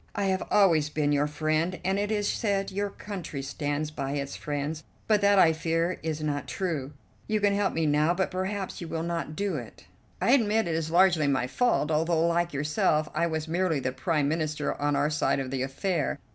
I 0.15 0.23
have 0.25 0.41
always 0.49 0.89
been 0.89 1.11
your 1.11 1.27
friend, 1.27 1.79
and 1.85 1.99
it 1.99 2.11
is 2.11 2.27
said 2.27 2.71
your 2.71 2.89
country 2.89 3.43
stands 3.43 3.91
by 3.91 4.13
its 4.13 4.35
friends; 4.35 4.83
but 5.07 5.21
that, 5.21 5.37
I 5.37 5.53
fear, 5.53 5.99
is 6.01 6.23
not 6.23 6.47
true. 6.47 6.93
You 7.27 7.39
can 7.39 7.53
help 7.53 7.71
me 7.75 7.85
now, 7.85 8.15
but 8.15 8.31
perhaps 8.31 8.81
you 8.81 8.87
will 8.87 9.03
not 9.03 9.35
do 9.35 9.57
it." 9.57 9.85
"I 10.19 10.31
admit 10.31 10.67
it 10.67 10.73
is 10.73 10.89
largely 10.89 11.27
my 11.27 11.45
fault, 11.45 11.91
although, 11.91 12.25
like 12.25 12.51
yourself, 12.51 13.09
I 13.13 13.27
was 13.27 13.47
merely 13.47 13.79
the 13.79 13.91
Prime 13.91 14.27
Minister 14.27 14.73
on 14.81 14.95
our 14.95 15.11
side 15.11 15.39
of 15.39 15.51
the 15.51 15.61
affair. 15.61 16.17